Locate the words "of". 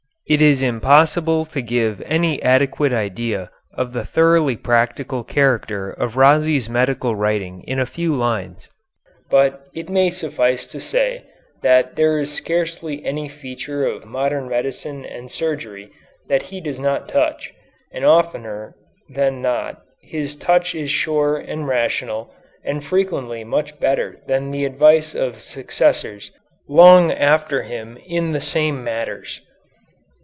3.73-3.91, 5.89-6.15, 13.85-14.05, 25.13-25.41